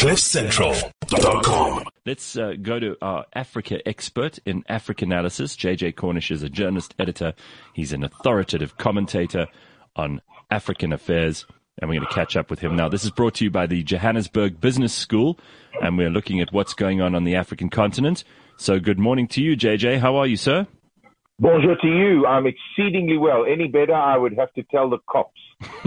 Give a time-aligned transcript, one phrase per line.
[0.00, 1.84] CliffCentral.com.
[2.06, 5.54] Let's uh, go to our Africa expert in Africa analysis.
[5.54, 7.34] JJ Cornish is a journalist editor.
[7.74, 9.46] He's an authoritative commentator
[9.94, 11.44] on African affairs,
[11.78, 12.88] and we're going to catch up with him now.
[12.88, 15.38] This is brought to you by the Johannesburg Business School,
[15.82, 18.24] and we're looking at what's going on on the African continent.
[18.56, 19.98] So, good morning to you, JJ.
[19.98, 20.66] How are you, sir?
[21.38, 22.24] Bonjour to you.
[22.24, 23.44] I'm exceedingly well.
[23.44, 25.40] Any better, I would have to tell the cops.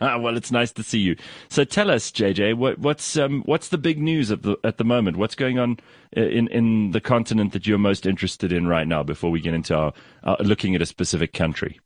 [0.00, 1.16] well, it's nice to see you.
[1.48, 5.16] So tell us, JJ, what, what's um, what's the big news the, at the moment?
[5.16, 5.78] What's going on
[6.16, 9.02] uh, in in the continent that you're most interested in right now?
[9.02, 9.92] Before we get into our,
[10.40, 11.80] looking at a specific country.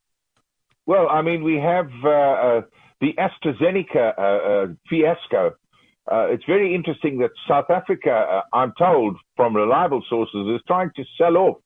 [0.87, 2.61] Well, I mean, we have uh, uh,
[3.01, 5.55] the AstraZeneca uh, uh, fiasco.
[6.31, 11.37] it's very interesting that South Africa, I'm told from reliable sources, is trying to sell
[11.39, 11.57] off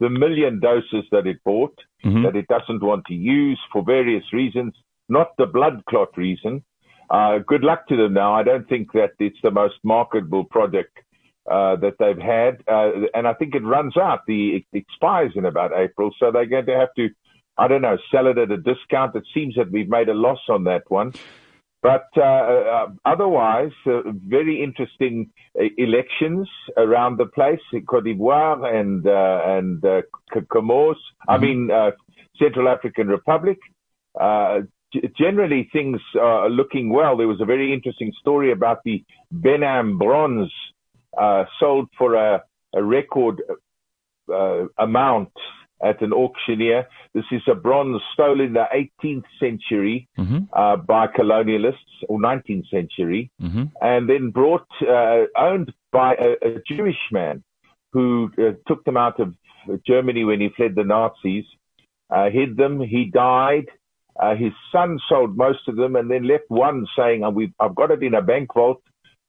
[0.00, 2.22] the million doses that it bought mm-hmm.
[2.22, 4.74] that it doesn't want to use for various reasons,
[5.08, 6.64] not the blood clot reason.
[7.10, 8.34] Uh, good luck to them now.
[8.34, 10.98] I don't think that it's the most marketable product
[11.50, 14.20] uh, that they've had, uh, and I think it runs out.
[14.26, 17.10] The it expires in about April, so they're going to have to,
[17.58, 19.14] I don't know, sell it at a discount.
[19.14, 21.12] It seems that we've made a loss on that one.
[21.84, 29.06] But uh, uh, otherwise, uh, very interesting uh, elections around the place Cote d'Ivoire and
[29.06, 30.00] uh, and uh,
[30.50, 30.94] Comoros.
[30.94, 31.30] Mm-hmm.
[31.30, 31.70] I mean,
[32.38, 33.58] Central African Republic.
[34.94, 37.18] G- generally, things are looking well.
[37.18, 40.50] There was a very interesting story about the Benin bronze
[41.60, 42.42] sold for a,
[42.74, 43.42] a record
[44.78, 45.32] amount
[45.82, 46.86] at an auctioneer.
[47.14, 48.66] This is a bronze stolen in the
[49.02, 50.44] 18th century mm-hmm.
[50.52, 53.64] uh, by colonialists or 19th century, mm-hmm.
[53.80, 57.42] and then brought, uh, owned by a, a, Jewish man
[57.92, 59.34] who uh, took them out of
[59.86, 61.44] Germany when he fled the Nazis,
[62.10, 62.80] uh, hid them.
[62.80, 63.66] He died.
[64.20, 67.24] Uh, his son sold most of them and then left one saying,
[67.58, 68.80] I've got it in a bank vault,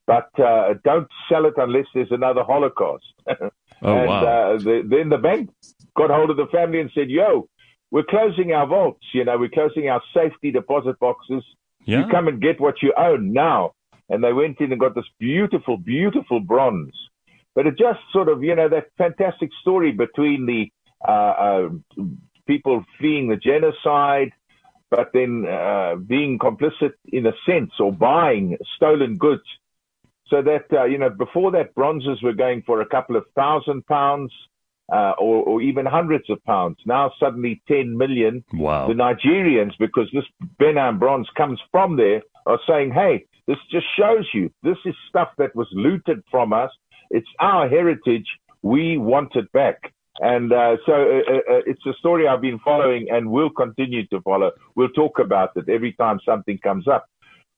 [0.06, 3.06] but uh, don't sell it unless there's another Holocaust.
[3.82, 4.58] oh, and wow.
[4.58, 5.50] the, then the bank
[5.96, 7.48] got hold of the family and said, yo,
[7.92, 11.44] we're closing our vaults, you know, we're closing our safety deposit boxes.
[11.86, 12.00] Yeah.
[12.00, 13.74] You come and get what you own now.
[14.10, 16.94] And they went in and got this beautiful, beautiful bronze.
[17.54, 20.72] But it just sort of, you know, that fantastic story between the
[21.08, 21.70] uh, uh,
[22.46, 24.32] people fleeing the genocide,
[24.92, 29.44] but then uh, being complicit in a sense or buying stolen goods.
[30.28, 33.86] So that, uh, you know, before that, bronzes were going for a couple of thousand
[33.86, 34.32] pounds
[34.92, 36.78] uh, or, or, even hundreds of pounds.
[36.86, 38.44] Now suddenly 10 million.
[38.54, 38.88] Wow.
[38.88, 40.26] The Nigerians, because this
[40.60, 45.30] Benin bronze comes from there, are saying, hey, this just shows you this is stuff
[45.38, 46.72] that was looted from us.
[47.10, 48.28] It's our heritage.
[48.62, 49.94] We want it back.
[50.20, 54.08] And uh, so uh, uh, uh it's a story I've been following and will continue
[54.08, 54.52] to follow.
[54.76, 57.06] We'll talk about it every time something comes up.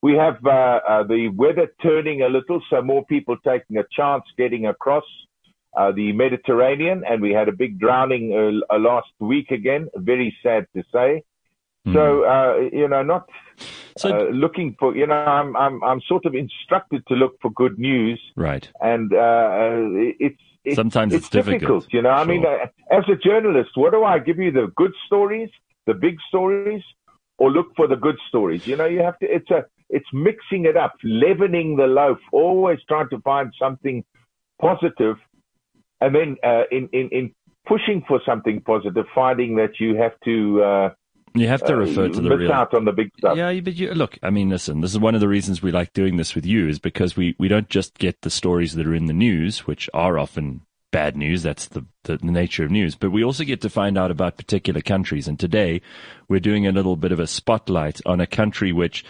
[0.00, 4.66] We have uh, the weather turning a little, so more people taking a chance getting
[4.66, 5.04] across
[5.76, 9.88] uh, the Mediterranean, and we had a big drowning uh, uh last week again.
[9.96, 11.22] Very sad to say.
[11.86, 11.94] Mm.
[11.94, 13.28] So uh, you know, not
[13.96, 17.50] so, uh, looking for you know, I'm I'm I'm sort of instructed to look for
[17.52, 18.68] good news, right?
[18.80, 19.58] And uh,
[20.18, 21.92] it's, it's sometimes it's, it's difficult, difficult.
[21.92, 22.18] You know, sure.
[22.18, 22.44] I mean,
[22.90, 24.50] as a journalist, what do I give you?
[24.50, 25.50] The good stories,
[25.86, 26.82] the big stories,
[27.38, 28.66] or look for the good stories?
[28.66, 29.26] You know, you have to.
[29.26, 34.04] It's a it's mixing it up, leavening the loaf, always trying to find something
[34.60, 35.16] positive
[36.00, 37.34] and then uh, in, in, in
[37.66, 40.62] pushing for something positive, finding that you have to.
[40.62, 40.90] Uh,
[41.34, 42.52] you have to refer uh, to the miss real.
[42.52, 43.36] out on the big stuff.
[43.36, 44.80] Yeah, but you, look, I mean, listen.
[44.80, 47.36] This is one of the reasons we like doing this with you, is because we,
[47.38, 51.16] we don't just get the stories that are in the news, which are often bad
[51.16, 51.42] news.
[51.42, 52.94] That's the, the nature of news.
[52.94, 55.28] But we also get to find out about particular countries.
[55.28, 55.82] And today,
[56.28, 59.04] we're doing a little bit of a spotlight on a country which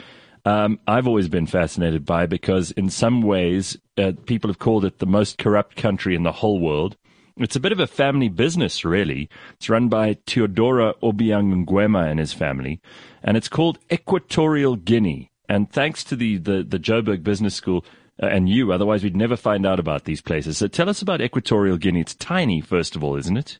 [0.44, 4.99] um, I've always been fascinated by because, in some ways, uh, people have called it
[4.99, 6.97] the most corrupt country in the whole world.
[7.37, 9.28] It's a bit of a family business, really.
[9.54, 12.81] It's run by Teodoro Obiang Nguema and his family,
[13.22, 15.31] and it's called Equatorial Guinea.
[15.49, 17.84] And thanks to the, the, the Joburg Business School
[18.22, 20.58] uh, and you, otherwise we'd never find out about these places.
[20.58, 22.00] So tell us about Equatorial Guinea.
[22.00, 23.58] It's tiny, first of all, isn't it?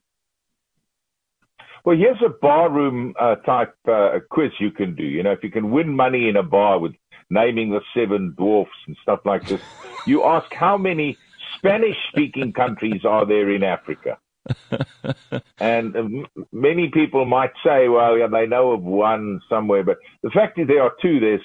[1.85, 5.05] Well, here's a barroom uh, type uh, quiz you can do.
[5.05, 6.93] You know, if you can win money in a bar with
[7.31, 9.61] naming the seven dwarfs and stuff like this,
[10.07, 11.17] you ask how many
[11.57, 14.19] Spanish speaking countries are there in Africa?
[15.59, 16.05] and uh,
[16.53, 20.67] many people might say, well, yeah, they know of one somewhere, but the fact is
[20.67, 21.21] there are two.
[21.21, 21.43] There's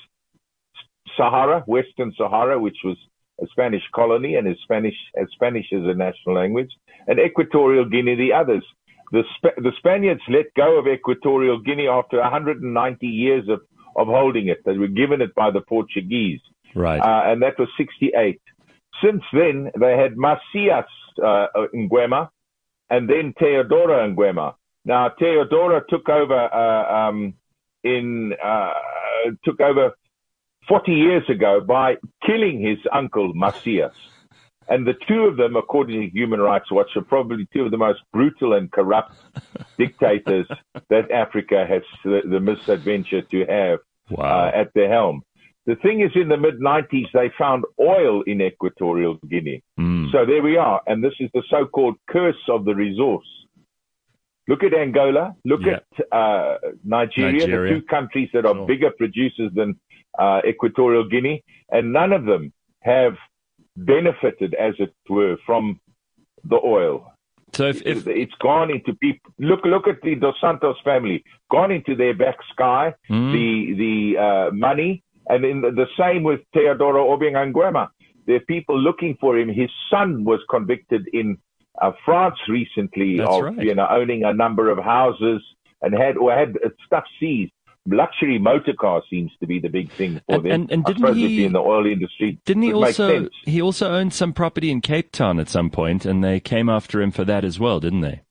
[1.17, 2.97] Sahara, Western Sahara, which was
[3.41, 6.71] a Spanish colony and is Spanish as Spanish as a national language,
[7.07, 8.63] and Equatorial Guinea, the others.
[9.13, 13.61] The, Sp- the Spaniards let go of Equatorial Guinea after 190 years of,
[13.95, 14.61] of holding it.
[14.65, 16.41] They were given it by the Portuguese.
[16.75, 16.99] Right.
[16.99, 18.41] Uh, and that was 68.
[19.03, 20.85] Since then, they had Macías
[21.23, 21.45] uh,
[21.75, 22.29] Nguema
[22.89, 24.55] and then Teodoro Nguema.
[24.83, 27.35] Now, Teodoro took over uh, um,
[27.83, 28.71] in uh,
[29.45, 29.91] took over
[30.67, 33.93] 40 years ago by killing his uncle Macías.
[34.69, 37.77] And the two of them, according to Human Rights Watch, are probably two of the
[37.77, 39.13] most brutal and corrupt
[39.77, 40.47] dictators
[40.89, 43.79] that Africa has the, the misadventure to have
[44.09, 44.47] wow.
[44.47, 45.21] uh, at the helm.
[45.65, 49.63] The thing is, in the mid 90s, they found oil in Equatorial Guinea.
[49.79, 50.11] Mm.
[50.11, 50.81] So there we are.
[50.87, 53.25] And this is the so called curse of the resource.
[54.49, 55.35] Look at Angola.
[55.45, 55.79] Look Yeah.
[55.99, 57.73] at uh, Nigeria, Nigeria.
[57.75, 58.67] the two countries that are Sure.
[58.67, 59.79] bigger producers than
[60.19, 62.51] uh, Equatorial Guinea, and none of them
[62.81, 63.15] have
[63.75, 65.79] benefited, as it were, from
[66.43, 67.13] the oil.
[67.53, 69.31] So if, if it's gone into people.
[69.37, 71.23] Look, look at the Dos Santos family.
[71.51, 72.93] Gone into their back sky.
[73.09, 73.31] Mm.
[73.31, 77.89] The the uh, money, and in the, the same with Teodoro Obiang Nguema.
[78.25, 79.49] There are people looking for him.
[79.49, 81.37] His son was convicted in
[81.81, 83.59] uh, France recently That's of right.
[83.59, 85.41] you know owning a number of houses
[85.81, 86.55] and had or had
[86.85, 87.51] stuff seized.
[87.85, 90.51] Luxury motor car seems to be the big thing for And- them.
[90.51, 92.37] and- and didn't he- in the oil industry?
[92.45, 96.23] didn't he also he also owned some property in Cape Town at some point, and
[96.23, 98.21] they came after him for that as well, didn't they?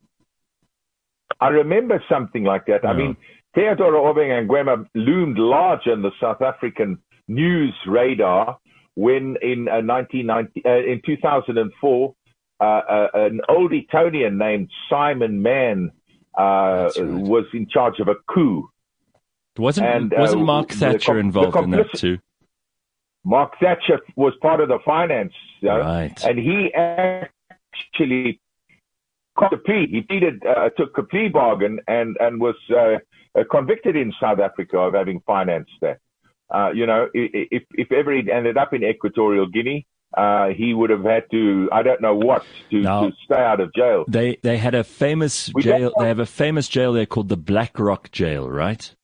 [1.40, 2.84] I remember something like that.
[2.84, 3.16] I mean, mean,
[3.56, 6.98] Teodoro and Nguema loomed large on the South African
[7.28, 8.58] news radar
[8.94, 12.14] when in uh, 1990, uh, in 2004,
[12.60, 15.90] uh, uh, an old Etonian named Simon Mann
[16.38, 16.96] uh, right.
[16.98, 18.68] was in charge of a coup.
[19.58, 22.18] Wasn't And, uh, wasn't Mark Thatcher the involved in that too?
[23.24, 25.32] Mark Thatcher was part of the finance,
[25.62, 26.24] know, Right.
[26.24, 28.40] and he actually
[29.36, 29.86] got a plea.
[29.86, 32.98] He pleaded, uh, took a plea bargain, and and was uh,
[33.38, 35.98] uh, convicted in South Africa of having financed that.
[36.52, 40.90] Uh, you know, if if ever he ended up in Equatorial Guinea, uh, he would
[40.90, 44.04] have had to, I don't know what, to, to stay out of jail.
[44.08, 45.92] They they had a famous jail.
[45.98, 48.94] They have a famous jail there called the Black Rock Jail, right?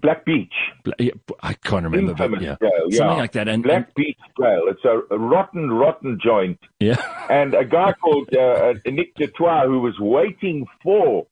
[0.00, 0.52] Black Beach,
[0.84, 1.10] Bla- yeah,
[1.42, 2.96] I can't remember, but yeah, jail, yeah.
[2.98, 3.48] something like that.
[3.48, 4.62] And, and Black Beach Jail.
[4.68, 6.60] It's a, a rotten, rotten joint.
[6.78, 6.96] yeah,
[7.30, 11.26] and a guy called uh, Nick du Toit, who was waiting for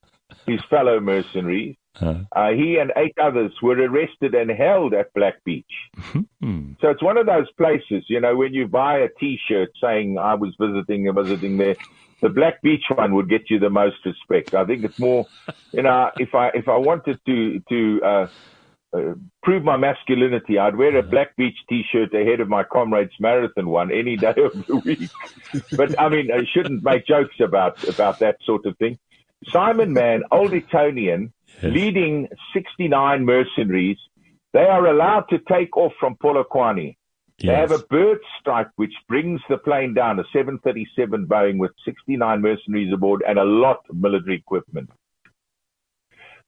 [0.47, 1.77] his fellow mercenaries.
[2.01, 5.65] Uh, Uh, he and eight others were arrested and held at Black Beach.
[6.41, 6.73] hmm.
[6.81, 10.35] So it's one of those places, you know, when you buy a T-shirt saying I
[10.35, 11.75] was visiting visiting there,
[12.23, 14.55] the Black Beach one would get you the most respect.
[14.55, 15.29] I think it's more,
[15.73, 18.27] you know, if I if I wanted to to uh,
[18.97, 23.69] uh, prove my masculinity, I'd wear a Black Beach T-shirt ahead of my comrades marathon
[23.69, 25.11] one any day of the week.
[25.73, 28.99] but I mean, I shouldn't make jokes about about that sort of thing.
[29.53, 31.33] Simon Mann, old Etonian,
[31.63, 31.73] Yes.
[31.75, 33.99] leading 69 mercenaries.
[34.53, 36.97] They are allowed to take off from Polokwane.
[37.41, 37.71] They Yes.
[37.71, 42.93] have a bird strike which brings the plane down, a 737 Boeing with 69 mercenaries
[42.93, 44.91] aboard and a lot of military equipment.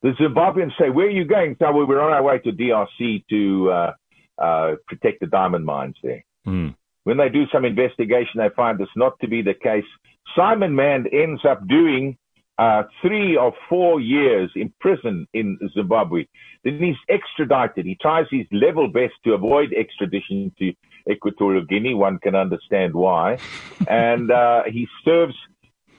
[0.03, 1.57] The Zimbabweans say, where are you going?
[1.61, 3.93] So we were on our way to DRC to uh,
[4.39, 6.25] uh, protect the diamond mines there.
[6.45, 6.69] Hmm.
[7.05, 9.85] When they do some investigation, they find this not to be the case.
[10.35, 12.17] Simon Mann ends up doing
[12.61, 16.27] uh, three or four years in prison in Zimbabwe.
[16.63, 17.87] Then he's extradited.
[17.87, 20.75] He tries his level best to avoid extradition to
[21.11, 21.95] Equatorial Guinea.
[21.95, 23.39] One can understand why.
[23.89, 25.35] and uh, he serves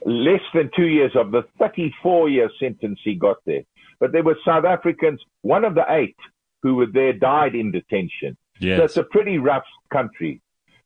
[0.06, 3.63] less than two years of the 34 year sentence he got there.
[4.00, 6.18] But there were South Africans, one of the eight
[6.62, 8.38] who were there died in detention.
[8.77, 10.41] So it's a pretty rough country.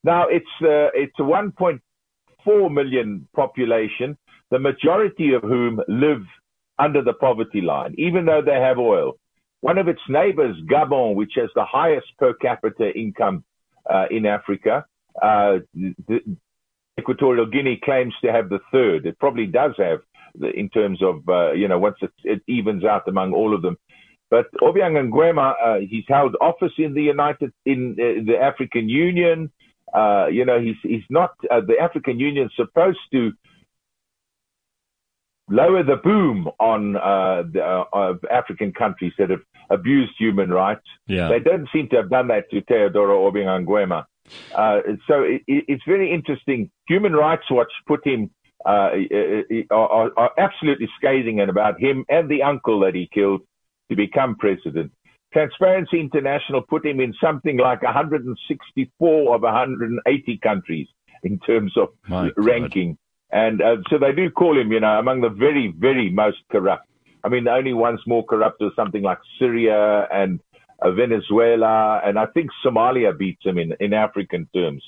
[0.05, 4.17] Now it's uh, it's a 1.4 million population,
[4.51, 6.23] the majority of whom live
[6.77, 9.13] under the poverty line, even though they have oil.
[9.61, 13.43] One of its neighbors, Gabon, which has the highest per capita income
[13.89, 14.85] uh, in Africa,
[15.21, 15.59] uh,
[16.99, 19.05] Equatorial Guinea claims to have the third.
[19.05, 19.99] It probably does have,
[20.35, 23.61] the, in terms of uh, you know once it, it evens out among all of
[23.61, 23.77] them.
[24.29, 29.51] But Obiang Nguema, uh, he's held office in the United, in uh, the African Union.
[29.93, 33.31] Uh, you know, he's he's not the African Union supposed to
[35.49, 40.85] lower the boom on uh, the, uh, African countries that have abused human rights.
[41.07, 41.29] yeah.
[41.29, 44.05] They don't seem to have done that to Teodoro Obiang Nguema.
[44.53, 46.71] Uh, so it, it, it's very interesting.
[46.87, 48.31] Human Rights Watch put him
[48.65, 48.89] uh,
[49.69, 53.41] are, are, are absolutely scathing about him and the uncle that he killed
[53.89, 54.91] to become president.
[55.31, 60.87] Transparency International put him in something like 164 of 180 countries
[61.23, 62.31] in terms of My
[62.89, 62.97] God.
[63.31, 66.87] And uh, so they do call him, you know, among the very, very most corrupt.
[67.23, 70.39] I mean, the only ones more corrupt are something like Syria and
[70.81, 74.83] uh, Venezuela, and I think Somalia beats him in, in African terms.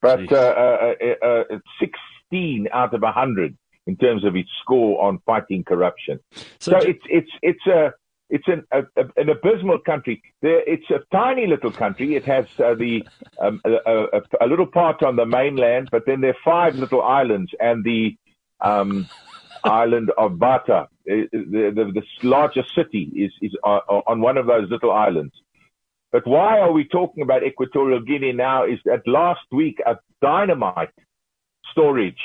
[0.00, 1.58] But uh, uh, uh, uh
[2.30, 3.56] 16 out of 100
[3.86, 6.20] in terms of its score on fighting corruption.
[6.60, 7.92] So, so it's it's it's a
[8.30, 8.82] it's an, a,
[9.16, 10.22] an abysmal country.
[10.42, 12.14] There, it's a tiny little country.
[12.16, 13.04] It has uh, the
[13.40, 17.02] um, a, a, a, little part on the mainland, but then there are five little
[17.02, 18.16] islands, and the
[18.60, 19.08] um,
[19.64, 24.46] island of Bata, uh, the, the, the largest city, is is uh, on one of
[24.46, 25.34] those little islands.
[26.10, 28.64] But why are we talking about Equatorial Guinea now?
[28.64, 30.90] Is that last week a dynamite
[31.72, 32.20] storage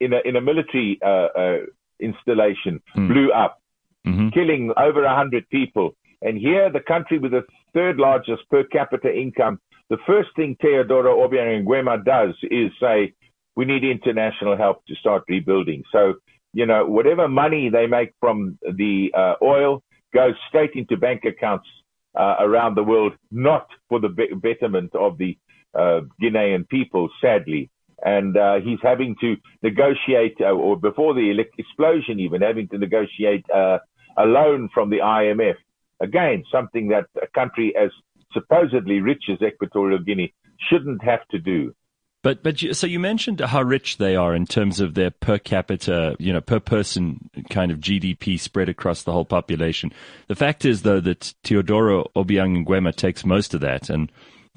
[0.00, 1.58] in a in a military uh, uh,
[2.00, 3.08] installation mm.
[3.08, 3.57] blew up
[4.06, 4.28] mm-hmm.
[4.30, 5.94] killing over 100 people.
[6.22, 11.16] And here, the country with the third largest per capita income, the first thing Teodoro
[11.26, 13.14] Obiang Nguema does is say,
[13.56, 15.82] we need international help to start rebuilding.
[15.90, 16.14] So,
[16.52, 19.82] you know, whatever money they make from the uh, oil
[20.14, 21.68] goes straight into bank accounts
[22.14, 25.36] uh, around the world, not for the be- betterment of the
[25.74, 27.70] uh, Guinean people, sadly.
[28.04, 33.44] And uh, he's having to negotiate, uh, or before the explosion, even having to negotiate
[33.50, 33.78] uh,
[34.16, 35.56] a loan from the IMF.
[36.00, 37.90] Again, something that a country as
[38.32, 40.32] supposedly rich as Equatorial Guinea
[40.68, 41.74] shouldn't have to do.
[42.22, 45.38] But but you, so you mentioned how rich they are in terms of their per
[45.38, 49.92] capita, you know, per person kind of GDP spread across the whole population.
[50.26, 54.10] The fact is, though, that Teodoro Obiang Nguema takes most of that, and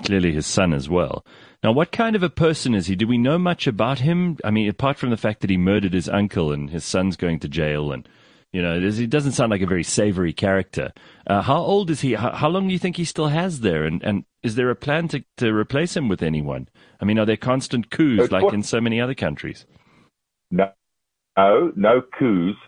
[0.04, 1.24] clearly his son as well.
[1.64, 2.96] Now, what kind of a person is he?
[2.96, 4.38] Do we know much about him?
[4.44, 7.40] I mean, apart from the fact that he murdered his uncle and his son's going
[7.40, 8.08] to jail and
[8.52, 10.92] you know, he doesn't sound like a very savory character.
[11.26, 12.16] Uh, how old is he?
[12.16, 13.86] How, how, long do you think he still has there?
[13.86, 16.68] And, and is there a plan to, to replace him with anyone?
[17.00, 19.66] I mean, are there constant coups like in so many other countries?
[20.50, 20.70] No,
[21.38, 22.60] no, no coups.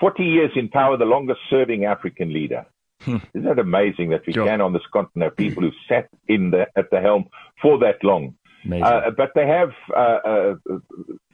[0.00, 2.66] 40 years in power, the longest serving African leader.
[3.04, 3.16] Hmm.
[3.34, 4.46] Isn't that amazing that we sure.
[4.46, 7.26] can on this continent have people who sat in the, at the helm
[7.60, 8.34] for that long?
[8.70, 10.54] Uh, but they have uh, uh,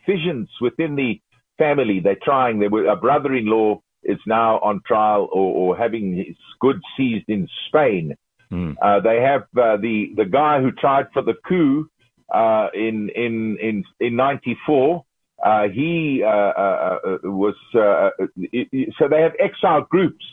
[0.04, 1.20] fissions within the
[1.58, 2.00] family.
[2.00, 2.58] They're trying.
[2.58, 7.48] They were, a brother-in-law is now on trial or, or having his goods seized in
[7.68, 8.16] Spain.
[8.50, 8.76] Mm.
[8.82, 11.88] Uh, they have uh, the the guy who tried for the coup
[12.34, 15.04] uh, in in in in '94.
[15.44, 20.24] Uh, he uh, uh, was so they have exile groups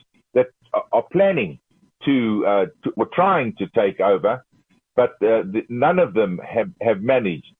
[0.91, 1.59] are planning
[2.05, 4.43] to, to were trying to take over,
[4.95, 7.53] but the, none of them have have managed.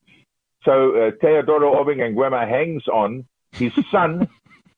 [0.64, 4.28] So Teodoro Obiang Nguema hangs on his son,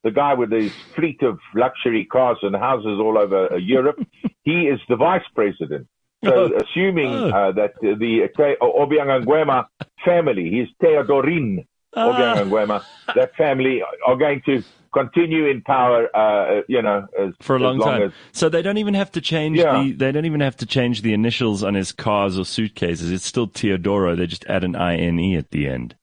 [0.04, 4.00] the guy with his fleet of luxury cars and houses all over uh, Europe,
[4.44, 5.88] he is the vice president.
[6.24, 6.58] So, oh.
[6.58, 7.30] assuming oh.
[7.30, 9.66] uh, that the uh, Obiang Nguema
[10.04, 11.66] family, his Teodorin
[11.96, 12.12] uh.
[12.12, 12.84] Obiang Nguema,
[13.16, 17.78] that family are going to continue in power, uh, you know, as, for a long,
[17.78, 18.02] long time.
[18.04, 19.84] As, so they don't even have to change yeah.
[19.84, 19.94] the.
[19.94, 23.12] They don't even have to change the initials on his cars or suitcases.
[23.12, 24.16] It's still Teodoro.
[24.16, 25.96] They just add an I N E at the end.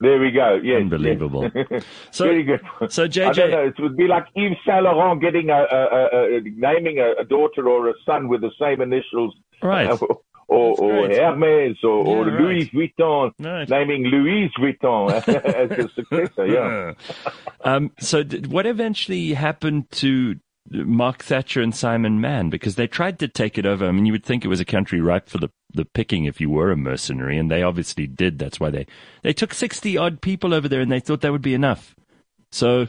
[0.00, 0.60] There we go.
[0.62, 1.50] Yes, unbelievable.
[1.54, 1.84] Yes.
[2.10, 2.60] so, Very good.
[2.90, 3.66] So JJ, I don't know.
[3.66, 7.88] It would be like Yves Saint Laurent getting a, a, a, naming a, daughter or
[7.88, 9.88] a son with the same initials, right?
[10.54, 12.40] Or, or Hermes or, yeah, or right.
[12.40, 13.68] Louis Vuitton, right.
[13.68, 16.46] naming Louis Vuitton as a successor.
[16.46, 16.92] Yeah.
[17.62, 20.36] um, so, what eventually happened to
[20.70, 23.86] Mark Thatcher and Simon Mann because they tried to take it over.
[23.86, 26.40] I mean, you would think it was a country ripe for the, the picking if
[26.40, 28.38] you were a mercenary, and they obviously did.
[28.38, 28.86] That's why they,
[29.22, 31.94] they took 60 odd people over there and they thought that would be enough.
[32.50, 32.88] So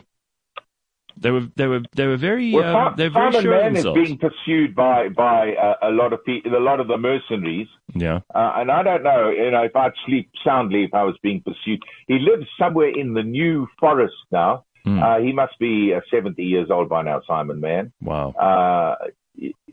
[1.18, 3.76] they were they were they were very well, um, they were very Simon sure Mann
[3.78, 7.68] is being pursued by by uh, a lot of people, a lot of the mercenaries.
[7.94, 11.16] Yeah, uh, and I don't know, you know, if I'd sleep soundly if I was
[11.22, 11.82] being pursued.
[12.08, 14.66] He lives somewhere in the New Forest now.
[14.86, 15.02] Mm.
[15.02, 17.92] Uh, he must be uh, 70 years old by now, Simon Mann.
[18.02, 18.30] Wow.
[18.32, 18.96] Uh,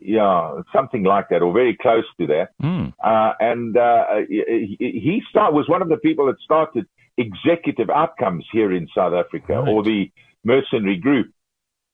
[0.01, 2.49] yeah, something like that, or very close to that.
[2.61, 2.93] Mm.
[3.39, 8.73] and uh, he, he start, was one of the people that started executive outcomes here
[8.73, 9.67] in South Africa, right.
[9.67, 10.11] or the
[10.43, 11.31] mercenary group.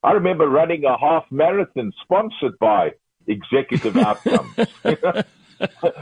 [0.04, 2.94] I remember running a half marathon sponsored by
[3.28, 4.56] executive outcomes.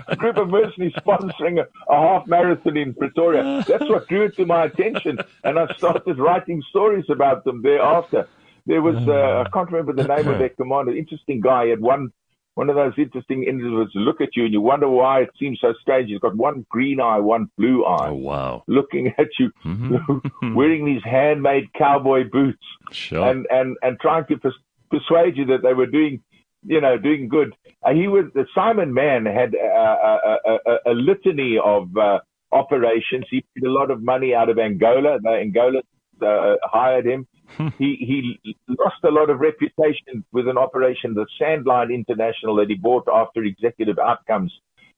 [0.08, 3.64] a group of mercenaries sponsoring a, a, half marathon in Pretoria.
[3.68, 8.28] That's what drew it to my attention, and I started writing stories about them thereafter.
[8.66, 10.96] There was uh, I can't remember the name of their commander.
[10.96, 11.66] Interesting guy.
[11.66, 12.12] He had one
[12.58, 15.76] one of those interesting individuals look at you and you wonder why it seems so
[15.80, 16.10] strange.
[16.10, 18.10] He's got one green eye, one blue eye.
[18.10, 18.64] Oh, wow.
[18.68, 20.56] Looking at you, mm-hmm.
[20.56, 23.30] wearing these handmade cowboy boots sure.
[23.30, 26.24] and, and, and trying to pers- persuade you that they were doing
[26.64, 27.54] you know, doing good.
[27.86, 32.20] Uh, he was the Simon Mann had a, a, a, a litany of uh,
[32.52, 33.26] operations.
[33.30, 35.20] He paid a lot of money out of Angola.
[35.22, 35.82] The Angola
[36.22, 37.28] uh, hired him.
[37.78, 42.76] He he lost a lot of reputation with an operation, the Sandline International, that he
[42.76, 44.54] bought after Executive Outcomes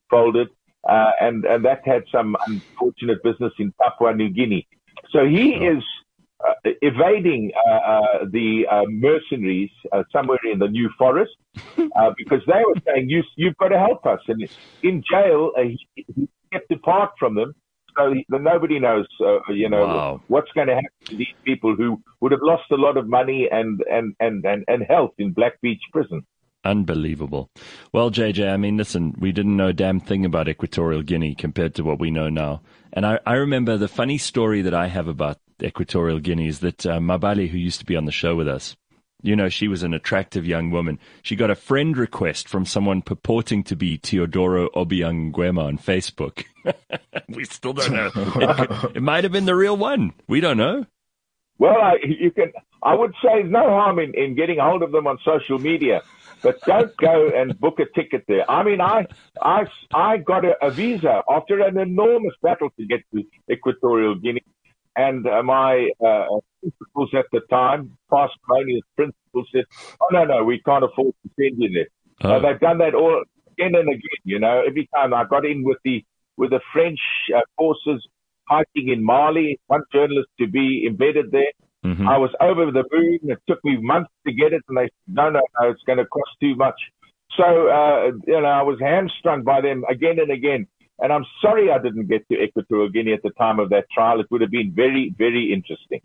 [0.09, 0.49] folded,
[0.87, 4.67] uh, and and that had some unfortunate business in Papua New Guinea.
[5.11, 5.77] So he oh.
[5.77, 5.83] is
[6.45, 8.01] uh, evading uh, uh,
[8.31, 11.31] the uh, mercenaries uh, somewhere in the New Forest
[11.77, 14.47] uh, because they were saying you you've got to help us, and
[14.83, 17.53] in jail he, he kept apart from them
[17.99, 20.21] so nobody knows, uh, you know, wow.
[20.27, 23.47] what's going to happen to these people who would have lost a lot of money
[23.51, 26.25] and, and, and, and, and health in Black Beach Prison.
[26.65, 27.49] Unbelievable.
[27.93, 31.73] Well, JJ, I mean, listen, we didn't know a damn thing about Equatorial Guinea compared
[31.75, 32.61] to what we know now.
[32.91, 36.85] And I, I remember the funny story that I have about Equatorial Guinea is that
[36.85, 38.75] uh, Mabali, who used to be on the show with us,
[39.21, 40.99] you know, she was an attractive young woman.
[41.21, 46.45] She got a friend request from someone purporting to be Teodoro Obiang Nguema on Facebook.
[47.27, 48.11] we still don't know.
[48.15, 50.13] It, it, might have been the real one.
[50.27, 50.85] We don't know.
[51.57, 52.51] Well, I, you can.
[52.81, 56.01] I would say no harm in, in getting hold of them on social media,
[56.41, 58.49] but don't go and book a ticket there.
[58.49, 59.05] I mean, I
[59.41, 64.43] I I got a, a visa after an enormous battle to get to Equatorial Guinea,
[65.05, 66.25] and uh, my uh,
[66.59, 69.65] principals at the time, past colonial principals, said,
[70.01, 71.89] "Oh no, no, we can't afford to send you there."
[72.23, 72.35] Oh.
[72.35, 74.21] Uh, they've done that all again and again.
[74.23, 76.03] You know, every time I got in with the
[76.37, 76.99] with the French
[77.35, 78.05] uh, forces
[78.47, 81.53] fighting in Mali, one journalist to be embedded there.
[81.85, 82.07] Mm-hmm.
[82.07, 83.19] I was over the moon.
[83.23, 85.99] It took me months to get it, and they said, "No, no, no, it's going
[85.99, 86.79] to cost too much."
[87.37, 90.67] So, uh, you know, I was hamstrung by them again and again.
[91.01, 94.19] And I'm sorry I didn't get to Equatorial Guinea at the time of that trial.
[94.19, 96.01] It would have been very, very interesting.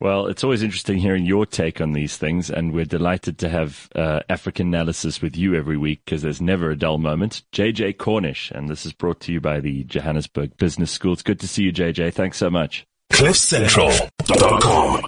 [0.00, 3.88] Well, it's always interesting hearing your take on these things, and we're delighted to have
[3.96, 7.42] uh, African analysis with you every week because there's never a dull moment.
[7.52, 11.14] JJ Cornish, and this is brought to you by the Johannesburg Business School.
[11.14, 12.14] It's good to see you, JJ.
[12.14, 12.86] Thanks so much.
[13.10, 15.02] CliffCentral.com